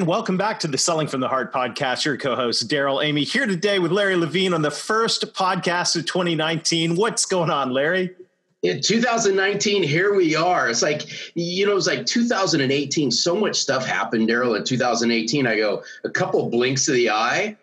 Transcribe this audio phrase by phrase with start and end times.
[0.00, 2.06] And welcome back to the Selling from the Heart podcast.
[2.06, 6.96] Your co-host Darrell Amy here today with Larry Levine on the first podcast of 2019.
[6.96, 8.14] What's going on, Larry?
[8.62, 10.70] In 2019, here we are.
[10.70, 13.10] It's like you know, it's like 2018.
[13.10, 14.54] So much stuff happened, Darrell.
[14.54, 17.54] In 2018, I go a couple blinks of the eye,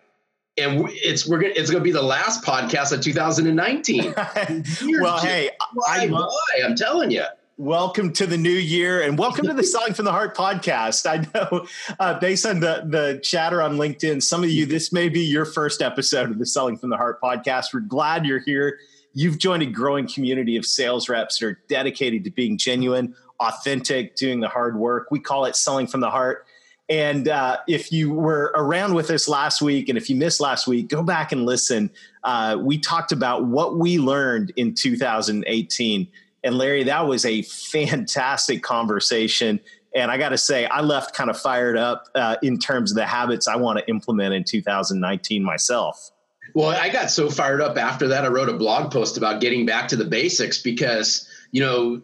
[0.56, 4.14] and it's we're gonna it's gonna be the last podcast of 2019.
[5.00, 5.50] well, hey,
[5.88, 7.24] I, I, I'm telling you.
[7.60, 11.06] Welcome to the new year and welcome to the Selling from the Heart podcast.
[11.10, 11.66] I know,
[11.98, 15.44] uh, based on the, the chatter on LinkedIn, some of you, this may be your
[15.44, 17.74] first episode of the Selling from the Heart podcast.
[17.74, 18.78] We're glad you're here.
[19.12, 24.14] You've joined a growing community of sales reps that are dedicated to being genuine, authentic,
[24.14, 25.08] doing the hard work.
[25.10, 26.46] We call it Selling from the Heart.
[26.88, 30.68] And uh, if you were around with us last week, and if you missed last
[30.68, 31.90] week, go back and listen.
[32.22, 36.06] Uh, we talked about what we learned in 2018
[36.44, 39.60] and Larry, that was a fantastic conversation.
[39.94, 42.96] And I got to say, I left kind of fired up uh, in terms of
[42.96, 46.10] the habits I want to implement in 2019 myself.
[46.54, 48.24] Well, I got so fired up after that.
[48.24, 52.02] I wrote a blog post about getting back to the basics because, you know,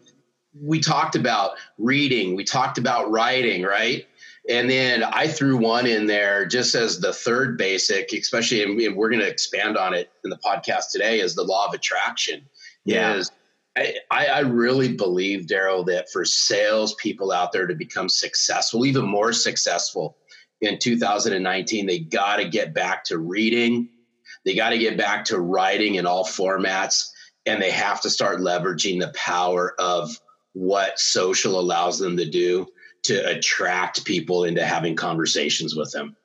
[0.61, 4.05] we talked about reading, we talked about writing, right?
[4.47, 9.09] And then I threw one in there just as the third basic, especially, and we're
[9.09, 12.45] going to expand on it in the podcast today, is the law of attraction.
[12.83, 13.15] Yeah.
[13.15, 13.31] Is
[13.77, 19.05] I, I really believe, Darrell, that for sales people out there to become successful, even
[19.05, 20.17] more successful
[20.61, 23.89] in 2019, they got to get back to reading.
[24.45, 27.09] They got to get back to writing in all formats.
[27.45, 30.19] And they have to start leveraging the power of
[30.53, 32.67] what social allows them to do
[33.03, 36.15] to attract people into having conversations with them.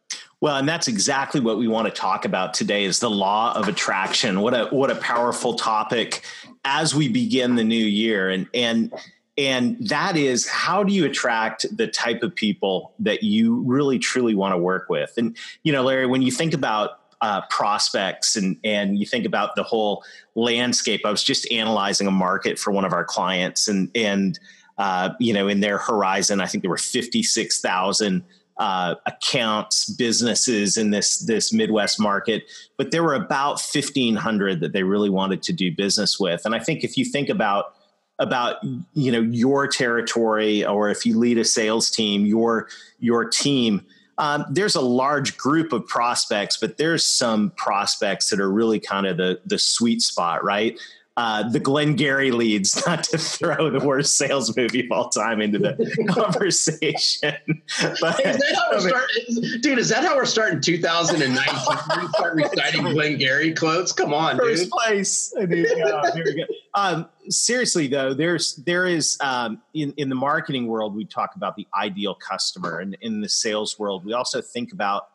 [0.40, 3.68] Well, and that's exactly what we want to talk about today is the law of
[3.68, 4.40] attraction.
[4.40, 6.24] What a what a powerful topic
[6.64, 8.92] as we begin the new year and and
[9.38, 14.34] and that is how do you attract the type of people that you really truly
[14.34, 15.14] want to work with?
[15.16, 19.54] And you know larry when you think about uh, prospects and and you think about
[19.54, 20.02] the whole
[20.34, 24.38] landscape i was just analyzing a market for one of our clients and and
[24.78, 28.24] uh, you know in their horizon i think there were 56000
[28.60, 32.44] uh, accounts, businesses in this this Midwest market,
[32.76, 36.44] but there were about fifteen hundred that they really wanted to do business with.
[36.44, 37.74] And I think if you think about
[38.18, 38.62] about
[38.92, 42.68] you know your territory, or if you lead a sales team, your
[43.00, 43.84] your team.
[44.18, 49.06] Um, there's a large group of prospects, but there's some prospects that are really kind
[49.06, 50.78] of the the sweet spot, right?
[51.20, 55.58] Uh, the Glengarry leads, not to throw the worst sales movie of all time into
[55.58, 57.34] the conversation.
[58.00, 59.78] But, is that how we're starting, dude?
[59.78, 62.02] Is that how we're starting 2019?
[62.02, 63.92] we start reciting Glengarry quotes.
[63.92, 64.70] Come on, first dude.
[64.70, 65.34] place.
[65.38, 66.44] I mean, uh, here we go.
[66.74, 71.54] Um, seriously though, there's there is um, in in the marketing world we talk about
[71.56, 75.09] the ideal customer, and in the sales world we also think about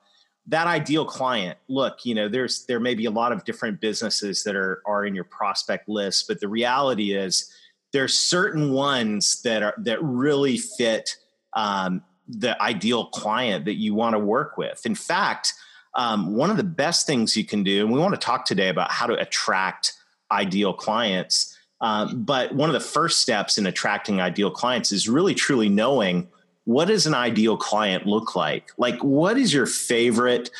[0.48, 4.44] that ideal client look you know there's there may be a lot of different businesses
[4.44, 7.52] that are are in your prospect list but the reality is
[7.92, 11.16] there's certain ones that are that really fit
[11.54, 14.86] um, the ideal client that you want to work with.
[14.86, 15.54] In fact
[15.94, 18.70] um, one of the best things you can do and we want to talk today
[18.70, 19.94] about how to attract
[20.32, 25.34] ideal clients um, but one of the first steps in attracting ideal clients is really
[25.34, 26.28] truly knowing
[26.66, 28.72] what does an ideal client look like?
[28.78, 30.52] Like, what is your favorite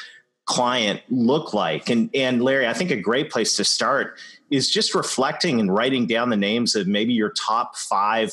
[0.46, 1.90] client look like?
[1.90, 4.18] And and Larry, I think a great place to start
[4.50, 8.32] is just reflecting and writing down the names of maybe your top five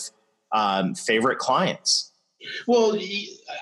[0.52, 2.10] um, favorite clients.
[2.66, 2.98] Well,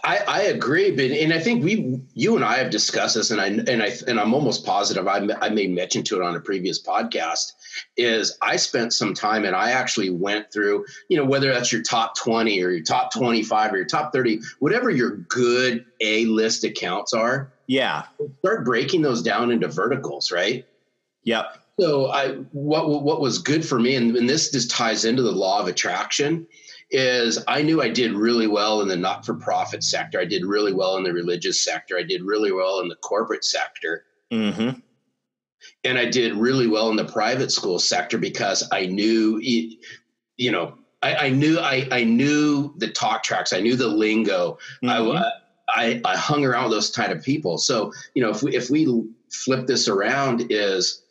[0.05, 3.41] I, I agree, but and I think we, you and I have discussed this, and
[3.41, 6.41] I and I and I'm almost positive I, I made mention to it on a
[6.41, 7.53] previous podcast.
[7.97, 11.83] Is I spent some time and I actually went through, you know, whether that's your
[11.83, 16.65] top 20 or your top 25 or your top 30, whatever your good A list
[16.65, 17.53] accounts are.
[17.67, 18.05] Yeah,
[18.41, 20.67] start breaking those down into verticals, right?
[21.25, 21.57] Yep.
[21.79, 25.33] So I what what was good for me, and, and this just ties into the
[25.33, 26.47] law of attraction
[26.91, 30.21] is I knew I did really well in the not for profit sector.
[30.21, 31.97] I did really well in the religious sector.
[31.97, 34.05] I did really well in the corporate sector.
[34.33, 34.81] Mm-hmm.
[35.85, 40.75] And I did really well in the private school sector because I knew, you know,
[41.03, 43.53] I, I knew I, I knew the talk tracks.
[43.53, 44.59] I knew the lingo.
[44.83, 45.17] Mm-hmm.
[45.17, 45.31] I,
[45.69, 47.57] I, I hung around with those kind of people.
[47.57, 51.03] So, you know, if we, if we flip this around is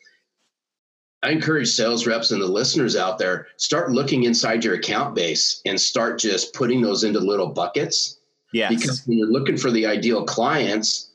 [1.24, 5.62] I encourage sales reps and the listeners out there, start looking inside your account base
[5.66, 8.20] and start just putting those into little buckets.
[8.54, 8.74] Yes.
[8.74, 11.12] Because when you're looking for the ideal clients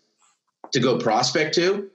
[0.73, 1.91] to go prospect to,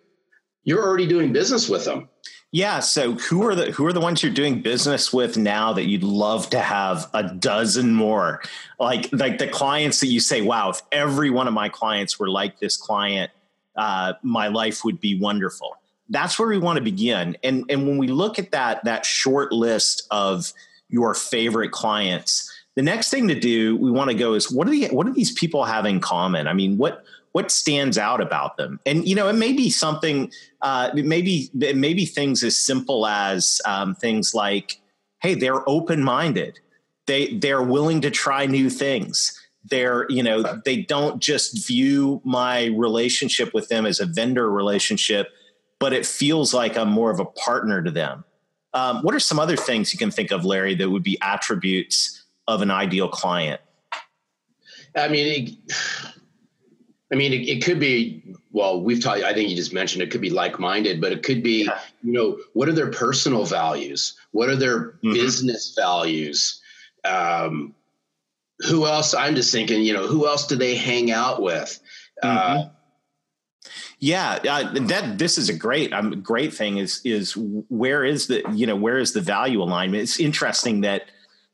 [0.63, 2.09] you're already doing business with them.
[2.51, 2.79] Yeah.
[2.79, 6.03] So who are the who are the ones you're doing business with now that you'd
[6.03, 8.41] love to have a dozen more?
[8.79, 12.29] Like like the clients that you say, wow, if every one of my clients were
[12.29, 13.31] like this client,
[13.75, 15.75] uh, my life would be wonderful.
[16.09, 17.37] That's where we want to begin.
[17.43, 20.51] And and when we look at that that short list of
[20.89, 24.71] your favorite clients, the next thing to do we want to go is what are
[24.71, 26.47] the what do these people have in common?
[26.47, 28.79] I mean, what what stands out about them?
[28.85, 30.31] And you know it may be something
[30.61, 34.79] uh, maybe maybe things as simple as um, things like
[35.21, 36.59] hey they're open-minded.
[37.07, 39.35] They they're willing to try new things.
[39.65, 45.29] They're you know they don't just view my relationship with them as a vendor relationship
[45.79, 48.23] but it feels like i'm more of a partner to them.
[48.73, 52.23] Um, what are some other things you can think of larry that would be attributes
[52.47, 53.61] of an ideal client?
[54.95, 55.73] I mean it,
[57.11, 60.11] I mean, it, it, could be, well, we've talked, I think you just mentioned it
[60.11, 61.79] could be like minded, but it could be, yeah.
[62.03, 64.15] you know, what are their personal values?
[64.31, 65.13] What are their mm-hmm.
[65.13, 66.61] business values?
[67.03, 67.73] Um,
[68.59, 69.13] who else?
[69.13, 71.79] I'm just thinking, you know, who else do they hang out with?
[72.21, 72.59] Uh, mm-hmm.
[72.59, 72.69] Uh,
[73.99, 76.77] yeah, uh, that this is a great, um, great thing.
[76.77, 80.03] Is is where is the you know where is the value alignment?
[80.03, 81.09] It's interesting that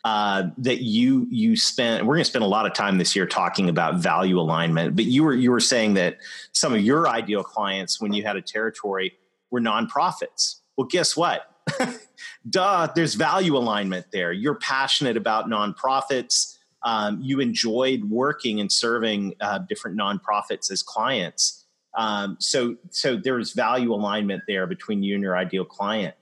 [0.06, 2.06] uh, that you you spent.
[2.06, 4.96] We're going to spend a lot of time this year talking about value alignment.
[4.96, 6.20] But you were you were saying that
[6.52, 9.14] some of your ideal clients, when you had a territory,
[9.50, 10.62] were nonprofits.
[10.78, 11.52] Well, guess what?
[12.50, 14.32] Duh, there's value alignment there.
[14.32, 16.60] You're passionate about nonprofits.
[16.84, 21.66] Um, you enjoyed working and serving uh, different nonprofits as clients.
[21.96, 26.14] Um, so, so there's value alignment there between you and your ideal client.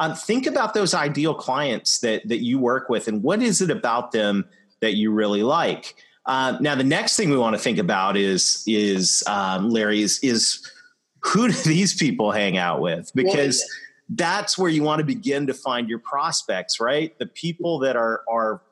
[0.00, 3.70] Um, think about those ideal clients that that you work with, and what is it
[3.70, 4.46] about them
[4.80, 5.94] that you really like.
[6.26, 10.18] Uh, now, the next thing we want to think about is is um, Larry is,
[10.22, 10.66] is
[11.20, 13.12] who do these people hang out with?
[13.14, 13.64] Because
[14.08, 17.16] that's where you want to begin to find your prospects, right?
[17.18, 18.62] The people that are are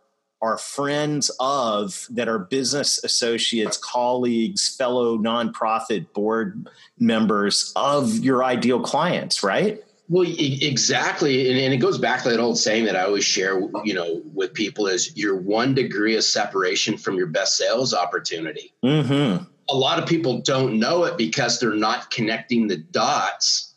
[0.40, 8.80] are friends of that are business associates, colleagues, fellow nonprofit board members of your ideal
[8.80, 9.82] clients, right?
[10.10, 13.60] Well, exactly, and, and, it goes back to that old saying that I always share,
[13.84, 18.72] you know, with people is you're one degree of separation from your best sales opportunity.
[18.82, 19.44] Mm-hmm.
[19.68, 23.74] A lot of people don't know it because they're not connecting the dots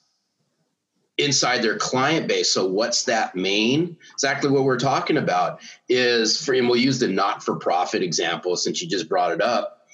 [1.18, 2.54] inside their client base.
[2.54, 3.98] So, what's that mean?
[4.14, 8.88] Exactly what we're talking about is for, and we'll use the not-for-profit example since you
[8.88, 9.86] just brought it up.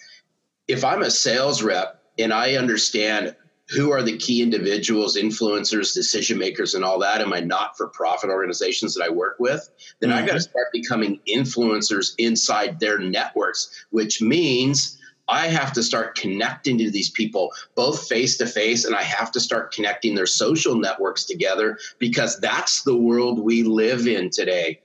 [0.68, 3.36] If I'm a sales rep and I understand
[3.70, 7.88] who are the key individuals, influencers, decision makers, and all that in my not for
[7.88, 9.70] profit organizations that I work with,
[10.00, 10.24] then mm-hmm.
[10.24, 14.98] I got to start becoming influencers inside their networks, which means
[15.28, 19.32] I have to start connecting to these people both face to face and I have
[19.34, 24.80] to start connecting their social networks together because that's the world we live in today.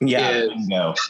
[0.00, 0.48] Yeah.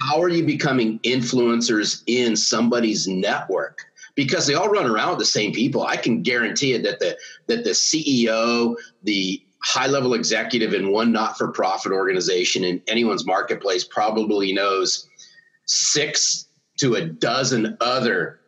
[0.01, 3.85] How are you becoming influencers in somebody's network?
[4.19, 5.85] Because they all run around with the same people.
[5.85, 11.13] I can guarantee it that the that the CEO, the high level executive in one
[11.13, 15.09] not for profit organization in anyone's marketplace probably knows
[15.67, 16.49] six
[16.79, 18.41] to a dozen other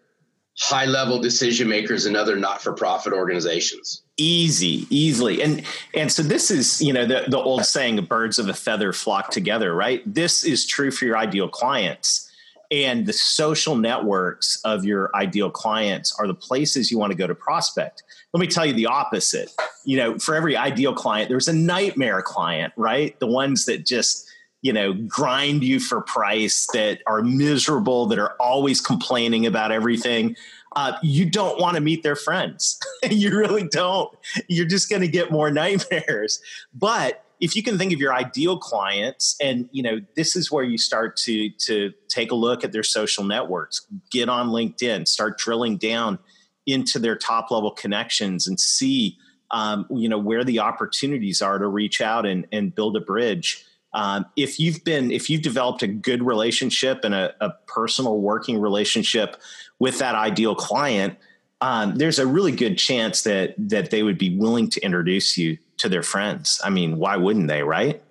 [0.59, 4.03] high level decision makers in other not for profit organizations.
[4.17, 5.41] Easy easily.
[5.41, 5.63] And
[5.95, 9.31] and so this is you know the, the old saying birds of a feather flock
[9.31, 10.03] together right?
[10.05, 12.30] This is true for your ideal clients
[12.71, 17.27] and the social networks of your ideal clients are the places you want to go
[17.27, 18.03] to prospect.
[18.33, 19.51] Let me tell you the opposite.
[19.85, 23.19] You know for every ideal client there's a nightmare client right?
[23.19, 24.29] The ones that just
[24.63, 30.37] you know grind you for price that are miserable that are always complaining about everything.
[30.77, 32.79] Uh, you don't want to meet their friends.
[33.11, 34.15] You really don't.
[34.47, 36.41] You're just going to get more nightmares.
[36.75, 40.65] But if you can think of your ideal clients and you know this is where
[40.65, 45.39] you start to to take a look at their social networks get on linkedin start
[45.39, 46.19] drilling down
[46.67, 49.17] into their top level connections and see
[49.51, 53.65] um, you know where the opportunities are to reach out and, and build a bridge.
[53.93, 58.61] Um, if you've been if you've developed a good relationship and a, a personal working
[58.61, 59.37] relationship
[59.81, 61.19] with that ideal client
[61.61, 65.59] um, there's a really good chance that that they would be willing to introduce you
[65.81, 66.61] to their friends.
[66.65, 68.03] I mean, why wouldn't they, right?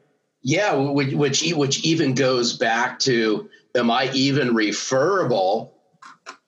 [0.41, 5.73] Yeah, which which, which even goes back to am I even referable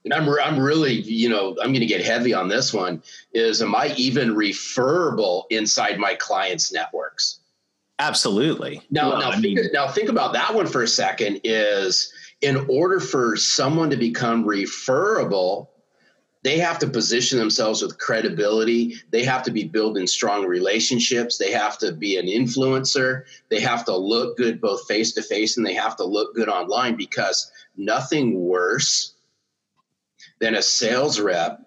[0.03, 3.01] and I'm I'm really you know I'm going to get heavy on this one.
[3.33, 7.39] Is am I even referable inside my clients' networks?
[7.99, 8.81] Absolutely.
[8.89, 11.41] Now, well, now, think, mean, now think about that one for a second.
[11.43, 12.11] Is
[12.41, 15.70] in order for someone to become referable,
[16.43, 18.95] they have to position themselves with credibility.
[19.11, 21.37] They have to be building strong relationships.
[21.37, 23.23] They have to be an influencer.
[23.49, 26.49] They have to look good both face to face and they have to look good
[26.49, 29.13] online because nothing worse
[30.39, 31.59] than a sales rep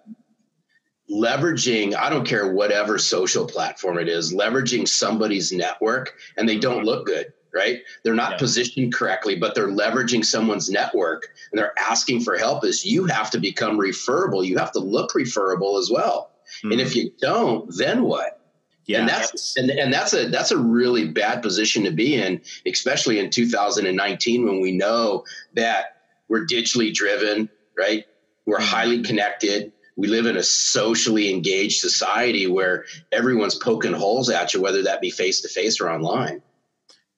[1.09, 6.83] leveraging, I don't care whatever social platform it is, leveraging somebody's network and they don't
[6.83, 7.81] look good right?
[8.03, 8.37] They're not yeah.
[8.37, 12.65] positioned correctly, but they're leveraging someone's network and they're asking for help.
[12.65, 14.43] Is you have to become referable.
[14.43, 16.31] You have to look referable as well.
[16.57, 16.71] Mm-hmm.
[16.73, 16.99] And if hmm.
[16.99, 18.41] you don't, then what?
[18.85, 22.41] Yeah, and that's and, and that's a that's a really bad position to be in,
[22.67, 28.05] especially in 2019 when we know that we're digitally driven, right?
[28.45, 28.65] We're mm-hmm.
[28.65, 29.71] highly connected.
[29.97, 35.01] We live in a socially engaged society where everyone's poking holes at you, whether that
[35.01, 36.43] be face to face or online.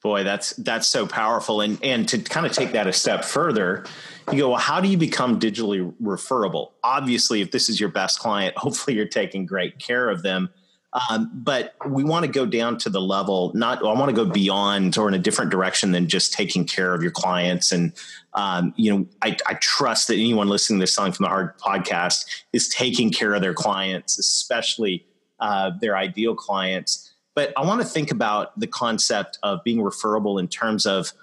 [0.07, 1.59] Boy, that's that's so powerful.
[1.59, 3.83] And and to kind of take that a step further,
[4.31, 6.75] you go, well, how do you become digitally referable?
[6.81, 10.49] Obviously, if this is your best client, hopefully you're taking great care of them.
[10.93, 14.23] Um, but we want to go down to the level, not, I want to go
[14.23, 17.73] beyond or in a different direction than just taking care of your clients.
[17.73, 17.91] And,
[18.33, 21.59] um, you know, I, I, trust that anyone listening to this Selling from the Heart
[21.59, 22.23] podcast
[22.53, 25.05] is taking care of their clients, especially
[25.41, 27.06] uh, their ideal clients.
[27.37, 31.13] But I want to think about the concept of being referable in terms of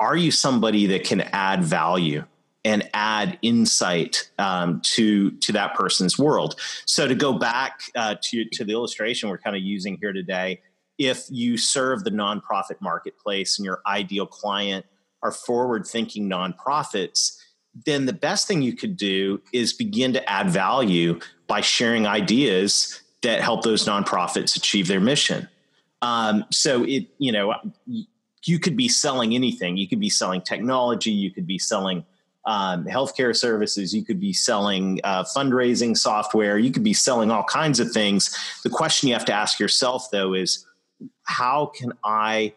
[0.00, 2.24] are you somebody that can add value
[2.64, 6.58] and add insight um, to to that person's world?
[6.86, 10.60] So to go back uh, to to the illustration we're kind of using here today,
[10.98, 14.84] if you serve the nonprofit marketplace and your ideal client
[15.22, 17.38] are forward thinking nonprofits,
[17.86, 23.00] then the best thing you could do is begin to add value by sharing ideas
[23.22, 25.48] that help those nonprofits achieve their mission.
[26.02, 27.54] Um, so it, you know,
[28.44, 29.76] you could be selling anything.
[29.76, 31.10] You could be selling technology.
[31.10, 32.04] You could be selling
[32.46, 33.94] um, healthcare services.
[33.94, 36.58] You could be selling uh, fundraising software.
[36.58, 38.36] You could be selling all kinds of things.
[38.64, 40.66] The question you have to ask yourself, though, is
[41.24, 42.54] how can I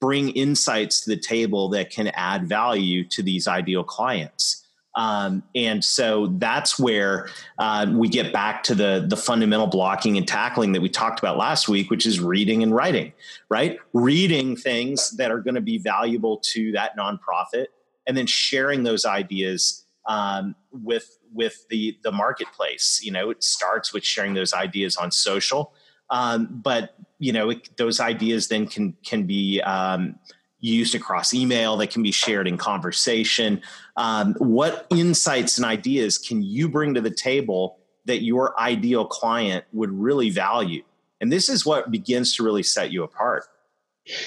[0.00, 4.64] bring insights to the table that can add value to these ideal clients?
[4.98, 10.26] Um, and so that's where uh, we get back to the the fundamental blocking and
[10.26, 13.12] tackling that we talked about last week, which is reading and writing.
[13.48, 17.66] Right, reading things that are going to be valuable to that nonprofit,
[18.08, 23.00] and then sharing those ideas um, with with the the marketplace.
[23.00, 25.74] You know, it starts with sharing those ideas on social,
[26.10, 30.18] um, but you know it, those ideas then can can be um,
[30.60, 33.62] used across email that can be shared in conversation.
[33.96, 39.64] Um, what insights and ideas can you bring to the table that your ideal client
[39.72, 40.82] would really value?
[41.20, 43.44] And this is what begins to really set you apart.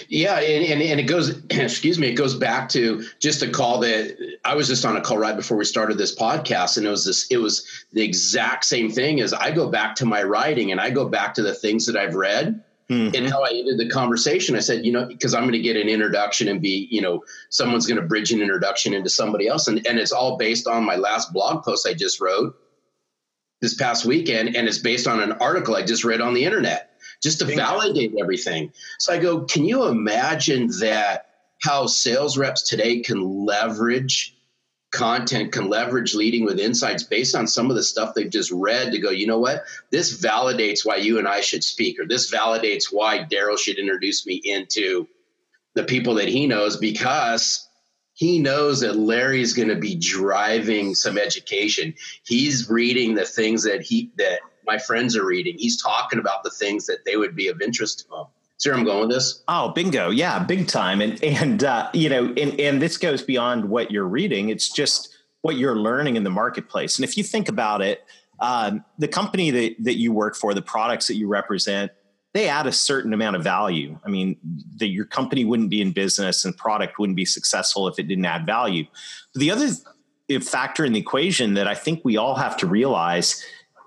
[0.10, 3.80] Yeah, and, and, and, it goes, excuse me, it goes back to just a call
[3.80, 6.90] that I was just on a call right before we started this podcast, and it
[6.90, 10.72] was this, it was the exact same thing as I go back to my writing
[10.72, 13.16] and I go back to the things that I've read Mm-hmm.
[13.16, 15.78] And how I ended the conversation, I said, you know, because I'm going to get
[15.78, 19.70] an introduction and be, you know, someone's going to bridge an introduction into somebody else.
[19.70, 22.54] And, and it's all based on my last blog post I just wrote
[23.62, 24.58] this past weekend.
[24.58, 26.90] And it's based on an article I just read on the internet
[27.24, 28.74] just to validate everything.
[29.00, 31.28] So I go, can you imagine that
[31.62, 34.36] how sales reps today can leverage
[34.92, 38.92] content can leverage leading with insights based on some of the stuff they've just read
[38.92, 39.64] to go, you know what?
[39.90, 44.26] This validates why you and I should speak, or this validates why Darrell should introduce
[44.28, 45.08] me into
[45.74, 47.68] the people that he knows because
[48.14, 51.96] he knows that Larry's going to be driving some education.
[52.24, 55.58] He's reading the things that he that my friends are reading.
[55.58, 58.26] He's talking about the things that they would be of interest to him.
[58.62, 59.42] See where I'm going with this?
[59.48, 60.12] Oh, bingo!
[60.12, 61.02] Yeah, big time.
[61.02, 64.50] And and uh, you know, and and this goes beyond what you're reading.
[64.50, 67.00] It's just what you're learning in the marketplace.
[67.00, 68.06] And if you think about it,
[68.40, 71.92] um, the company that that you work for, the products that you represent,
[72.36, 73.98] they add a certain amount of value.
[74.06, 74.38] I mean,
[74.78, 78.26] the, your company wouldn't be in business and product wouldn't be successful if it didn't
[78.26, 78.86] add value.
[79.34, 79.70] But the other
[80.40, 83.44] factor in the equation that I think we all have to realize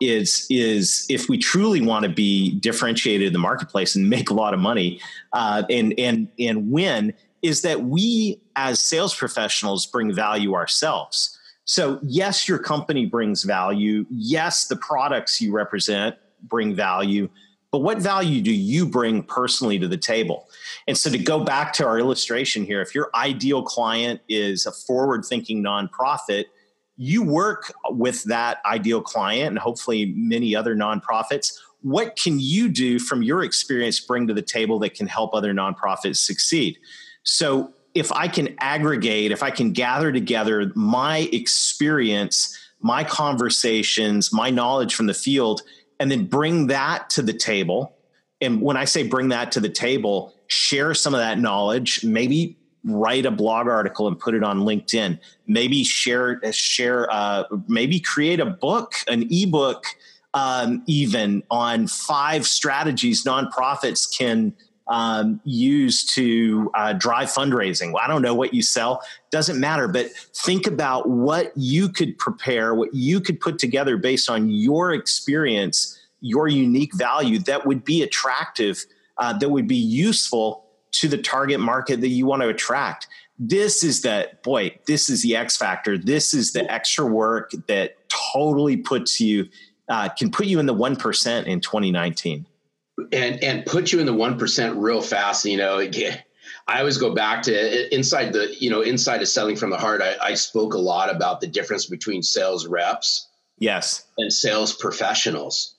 [0.09, 4.35] is is if we truly want to be differentiated in the marketplace and make a
[4.35, 5.01] lot of money
[5.33, 11.39] uh, and and and win is that we as sales professionals bring value ourselves.
[11.65, 14.07] So yes your company brings value.
[14.11, 17.29] Yes the products you represent bring value.
[17.71, 20.49] But what value do you bring personally to the table?
[20.87, 24.73] And so to go back to our illustration here if your ideal client is a
[24.73, 26.45] forward thinking nonprofit
[26.97, 31.53] you work with that ideal client and hopefully many other nonprofits.
[31.81, 35.53] What can you do from your experience bring to the table that can help other
[35.53, 36.79] nonprofits succeed?
[37.23, 44.51] So, if I can aggregate, if I can gather together my experience, my conversations, my
[44.51, 45.63] knowledge from the field,
[46.01, 47.97] and then bring that to the table.
[48.41, 52.59] And when I say bring that to the table, share some of that knowledge, maybe
[52.85, 55.19] write a blog article and put it on LinkedIn.
[55.47, 59.85] Maybe share share uh, maybe create a book, an ebook,
[60.35, 64.53] um, even on five strategies nonprofits can
[64.89, 67.95] um, use to uh, drive fundraising.
[67.99, 72.75] I don't know what you sell, doesn't matter, but think about what you could prepare,
[72.75, 78.03] what you could put together based on your experience, your unique value that would be
[78.03, 78.85] attractive,
[79.19, 80.64] uh, that would be useful
[80.95, 83.09] to the target market that you want to attract.
[83.39, 85.99] This is that boy, this is the X factor.
[85.99, 89.49] This is the extra work that totally puts you,
[89.89, 92.47] uh, can put you in the 1% in 2019.
[93.13, 95.45] And, and put you in the 1% real fast.
[95.45, 95.81] You know,
[96.69, 100.01] I always go back to inside the, you know, inside of selling from the heart.
[100.01, 103.29] I, I spoke a lot about the difference between sales reps.
[103.59, 104.07] Yes.
[104.17, 105.74] And sales professionals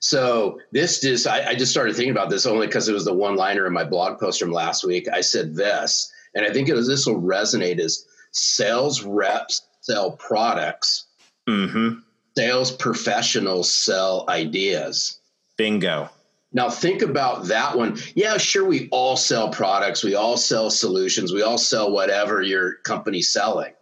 [0.00, 3.14] so this just I, I just started thinking about this only because it was the
[3.14, 5.08] one liner in my blog post from last week.
[5.12, 10.12] I said this, and I think it was this will resonate as sales reps sell
[10.12, 11.06] products.
[11.48, 12.00] Mm-hmm.
[12.36, 15.18] Sales professionals sell ideas.
[15.56, 16.10] Bingo.
[16.52, 17.98] Now think about that one.
[18.14, 22.74] Yeah, sure, we all sell products, we all sell solutions, we all sell whatever your
[22.84, 23.72] company's selling.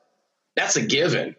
[0.56, 1.36] That's a given.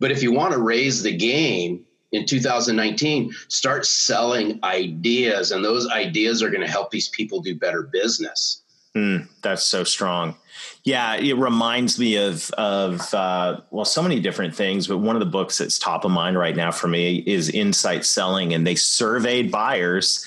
[0.00, 1.83] But if you want to raise the game,
[2.14, 7.54] in 2019 start selling ideas and those ideas are going to help these people do
[7.54, 8.62] better business.
[8.96, 10.36] Mm, that's so strong.
[10.84, 15.20] Yeah it reminds me of of uh, well so many different things but one of
[15.20, 18.74] the books that's top of mind right now for me is insight selling and they
[18.76, 20.24] surveyed buyers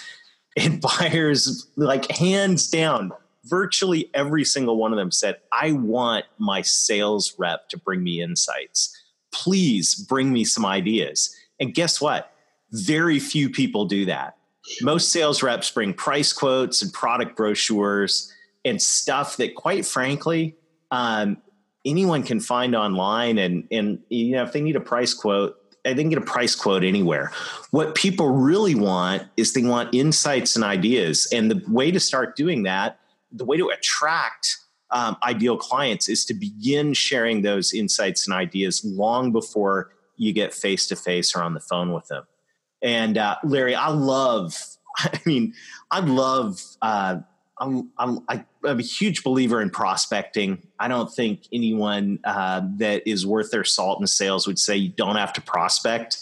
[0.57, 3.11] and buyers like hands down
[3.45, 8.21] virtually every single one of them said i want my sales rep to bring me
[8.21, 8.93] insights.
[9.31, 12.31] Please bring me some ideas and guess what?
[12.71, 14.37] Very few people do that.
[14.81, 18.33] Most sales reps bring price quotes and product brochures
[18.65, 20.55] and stuff that, quite frankly,
[20.91, 21.37] um,
[21.85, 23.37] anyone can find online.
[23.37, 26.53] And, and, you know, if they need a price quote, they can get a price
[26.53, 27.31] quote anywhere.
[27.71, 31.29] What people really want is they want insights and ideas.
[31.31, 32.99] And the way to start doing that,
[33.31, 34.57] the way to attract
[34.91, 40.53] um, ideal clients is to begin sharing those insights and ideas long before you get
[40.53, 42.23] face to face or on the phone with them.
[42.81, 44.57] And uh, Larry, I love.
[44.97, 45.53] I mean,
[45.91, 46.61] I love.
[46.81, 47.17] Uh,
[47.59, 50.61] I'm, I'm, I'm a huge believer in prospecting.
[50.79, 54.89] I don't think anyone uh, that is worth their salt in sales would say you
[54.89, 56.17] don't have to prospect.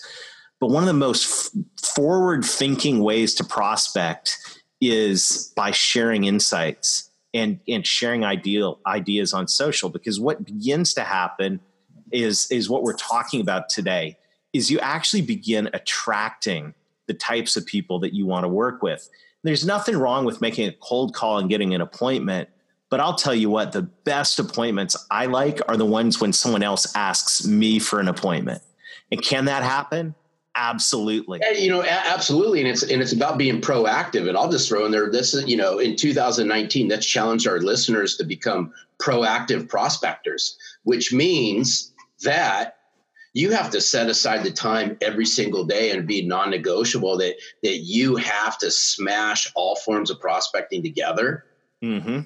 [0.60, 1.64] But one of the most f-
[1.96, 4.38] forward thinking ways to prospect
[4.80, 11.02] is by sharing insights and, and sharing ideal ideas on social because what begins to
[11.02, 11.60] happen
[12.12, 14.18] is is what we're talking about today
[14.54, 16.74] is you actually begin attracting
[17.08, 19.10] the types of people that you want to work with.
[19.44, 22.50] There's nothing wrong with making a cold call and getting an appointment
[22.92, 26.64] but i'll tell you what the best appointments i like are the ones when someone
[26.64, 28.62] else asks me for an appointment.
[29.12, 30.16] And can that happen?
[30.58, 31.42] Absolutely.
[31.42, 34.86] And, you know absolutely and it's and it's about being proactive and i'll just throw
[34.86, 39.68] in there this is you know in 2019 that's challenged our listeners to become proactive
[39.68, 41.92] prospectors which means
[42.26, 42.76] that
[43.36, 47.78] you have to set aside the time every single day and be non-negotiable that that
[47.80, 51.46] you have to smash all forms of prospecting together
[51.84, 52.22] mm-hmm.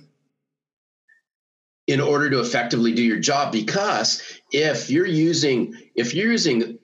[1.88, 4.22] in order to effectively do your job because
[4.54, 6.78] if you're using if you're using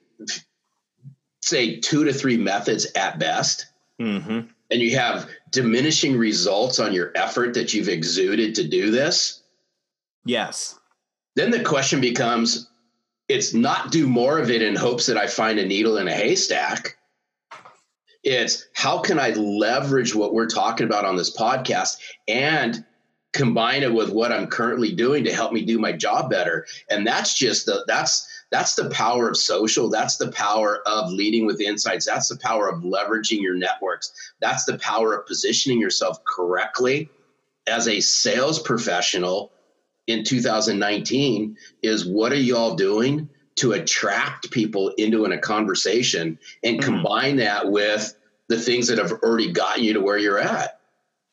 [1.42, 3.68] say two to three methods at best
[4.02, 4.40] mm-hmm.
[4.72, 9.44] and you have diminishing results on your effort that you've exuded to do this
[10.26, 10.80] yes
[11.36, 12.70] then the question becomes
[13.28, 16.14] it's not do more of it in hopes that I find a needle in a
[16.14, 16.98] haystack.
[18.24, 22.84] It's how can I leverage what we're talking about on this podcast and
[23.34, 26.66] combine it with what I'm currently doing to help me do my job better.
[26.90, 29.90] And that's just the that's that's the power of social.
[29.90, 32.06] That's the power of leading with insights.
[32.06, 34.14] That's the power of leveraging your networks.
[34.40, 37.10] That's the power of positioning yourself correctly
[37.68, 39.52] as a sales professional
[40.08, 46.80] in 2019 is what are y'all doing to attract people into in a conversation and
[46.80, 46.90] mm-hmm.
[46.94, 50.80] combine that with the things that have already gotten you to where you're at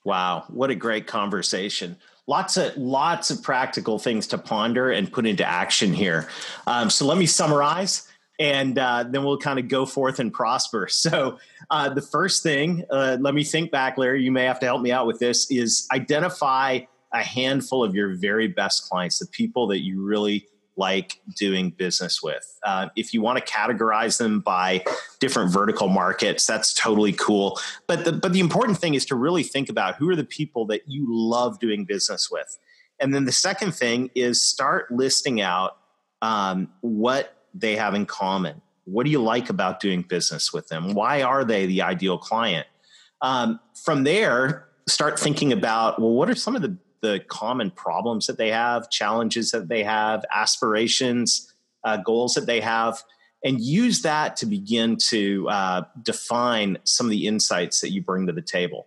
[0.05, 5.27] wow what a great conversation lots of lots of practical things to ponder and put
[5.27, 6.29] into action here.
[6.67, 8.09] Um, so let me summarize,
[8.39, 10.89] and uh, then we'll kind of go forth and prosper.
[11.03, 11.39] So
[11.71, 14.23] uh, the first thing, uh, let me think back, Larry.
[14.23, 15.51] You may have to help me out with this.
[15.51, 16.81] Is identify
[17.13, 20.47] a handful of your very best clients, the people that you really
[20.77, 22.59] like doing business with.
[22.65, 24.83] Uh, if you want to categorize them by
[25.21, 27.59] different vertical markets, that's totally cool.
[27.87, 30.67] But the, but the important thing is to really think about who are the people
[30.67, 32.59] that you love doing business with.
[33.01, 35.77] And then the second thing is start listing out
[36.23, 38.63] um, what they have in common.
[38.85, 40.95] What do you like about doing business with them?
[40.95, 42.67] Why are they the ideal client?
[43.21, 48.27] Um, from there, start thinking about well, what are some of the the common problems
[48.29, 51.53] that they have, challenges that they have, aspirations,
[51.85, 53.03] uh, goals that they have,
[53.45, 58.27] and use that to begin to uh, define some of the insights that you bring
[58.29, 58.87] to the table.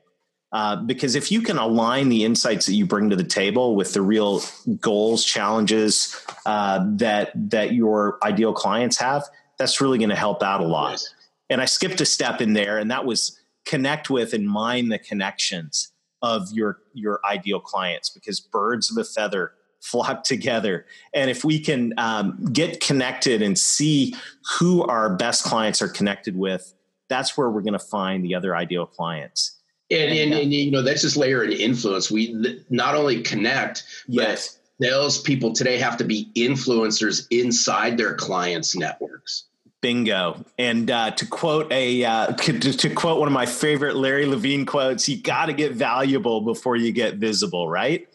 [0.53, 3.93] Uh, because if you can align the insights that you bring to the table with
[3.93, 4.41] the real
[4.79, 9.23] goals, challenges uh, that that your ideal clients have,
[9.59, 11.03] that's really going to help out a lot.
[11.49, 14.99] And I skipped a step in there, and that was connect with and mine the
[14.99, 20.85] connections of your your ideal clients because birds of a feather flock together.
[21.13, 24.15] And if we can um, get connected and see
[24.57, 26.73] who our best clients are connected with
[27.07, 29.59] that's where we're going to find the other ideal clients.
[29.91, 32.09] And, and, and, you know that's just layer and influence.
[32.09, 34.57] We not only connect yes.
[34.79, 39.45] but salespeople today have to be influencers inside their clients networks
[39.85, 40.43] Bingo.
[40.57, 44.65] And uh, to quote a uh, to, to, quote one of my favorite Larry Levine
[44.65, 48.07] quotes, you got to get valuable before you get visible, right?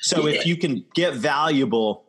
[0.00, 0.36] So yeah.
[0.36, 2.04] if you can get valuable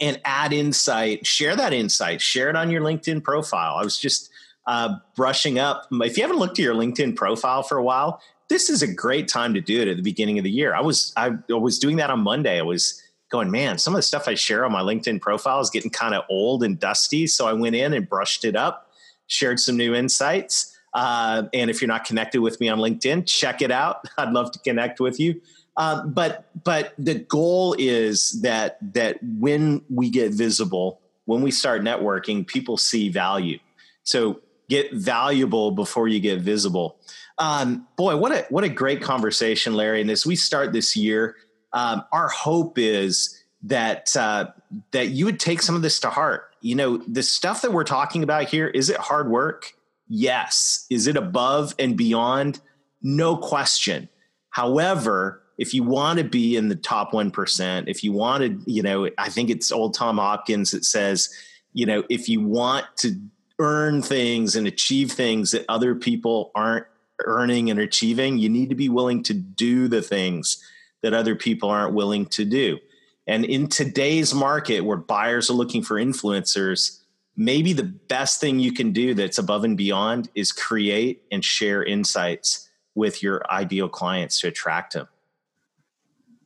[0.00, 3.76] and add insight, share that insight, share it on your LinkedIn profile.
[3.76, 4.30] I was just
[4.66, 5.86] uh, brushing up.
[5.92, 9.28] If you haven't looked at your LinkedIn profile for a while, this is a great
[9.28, 10.74] time to do it at the beginning of the year.
[10.74, 12.58] I was I was doing that on Monday.
[12.58, 15.70] I was going, man, some of the stuff I share on my LinkedIn profile is
[15.70, 17.26] getting kind of old and dusty.
[17.26, 18.90] So I went in and brushed it up,
[19.26, 20.76] shared some new insights.
[20.94, 24.04] Uh, and if you're not connected with me on LinkedIn, check it out.
[24.18, 25.40] I'd love to connect with you.
[25.76, 31.82] Uh, but but the goal is that that when we get visible, when we start
[31.82, 33.60] networking, people see value.
[34.02, 36.98] So get valuable before you get visible.
[37.38, 40.00] Um, boy, what a what a great conversation, Larry.
[40.00, 41.36] And as we start this year,
[41.72, 44.46] um, our hope is that uh,
[44.92, 46.54] that you would take some of this to heart.
[46.60, 49.74] You know, the stuff that we're talking about here is it hard work?
[50.08, 50.86] Yes.
[50.90, 52.60] Is it above and beyond?
[53.02, 54.08] No question.
[54.50, 59.10] However, if you want to be in the top 1%, if you wanted, you know,
[59.18, 61.28] I think it's old Tom Hopkins that says,
[61.72, 63.20] you know, if you want to
[63.58, 66.86] earn things and achieve things that other people aren't
[67.24, 70.64] earning and achieving, you need to be willing to do the things
[71.02, 72.78] that other people aren't willing to do.
[73.26, 77.00] And in today's market where buyers are looking for influencers,
[77.36, 81.84] maybe the best thing you can do that's above and beyond is create and share
[81.84, 85.06] insights with your ideal clients to attract them.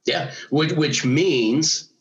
[0.04, 1.92] Yeah, which, which means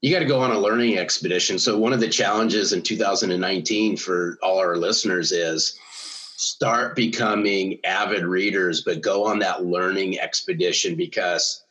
[0.00, 1.58] you got to go on a learning expedition.
[1.58, 5.76] So, one of the challenges in 2019 for all our listeners is
[6.36, 11.64] start becoming avid readers, but go on that learning expedition because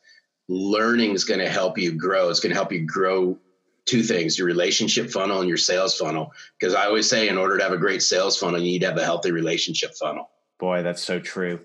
[0.48, 2.30] learning is going to help you grow.
[2.30, 3.38] It's going to help you grow
[3.86, 6.34] two things your relationship funnel and your sales funnel.
[6.60, 8.88] Because I always say, in order to have a great sales funnel, you need to
[8.88, 10.30] have a healthy relationship funnel.
[10.60, 11.60] Boy, that's so true.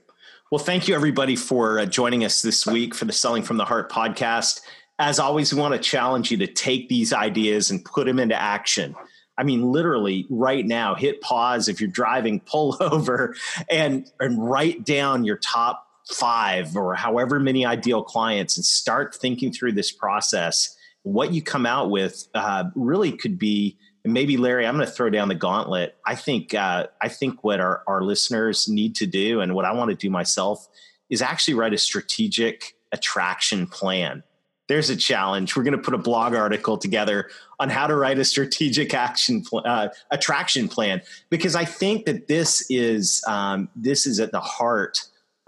[0.50, 3.64] Well, thank you everybody for uh, joining us this week for the Selling from the
[3.64, 4.60] Heart podcast.
[4.98, 8.34] As always, we want to challenge you to take these ideas and put them into
[8.34, 8.94] action.
[9.38, 13.34] I mean, literally right now, hit pause if you're driving, pull over
[13.70, 19.52] and, and write down your top five or however many ideal clients and start thinking
[19.52, 20.76] through this process.
[21.02, 25.08] What you come out with uh, really could be, maybe Larry, I'm going to throw
[25.08, 25.96] down the gauntlet.
[26.04, 29.72] I think uh, I think what our, our listeners need to do, and what I
[29.72, 30.68] want to do myself,
[31.08, 34.22] is actually write a strategic attraction plan.
[34.68, 35.56] There's a challenge.
[35.56, 39.42] We're going to put a blog article together on how to write a strategic action
[39.42, 44.40] pl- uh, attraction plan because I think that this is um, this is at the
[44.40, 45.00] heart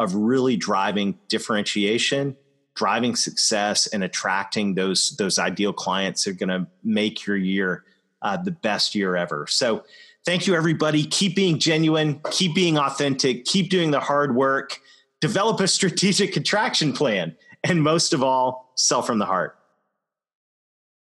[0.03, 2.37] of really driving differentiation,
[2.75, 7.85] driving success, and attracting those those ideal clients are going to make your year
[8.23, 9.47] uh, the best year ever.
[9.49, 9.85] So,
[10.25, 11.05] thank you, everybody.
[11.05, 14.79] Keep being genuine, keep being authentic, keep doing the hard work,
[15.21, 19.57] develop a strategic contraction plan, and most of all, sell from the heart.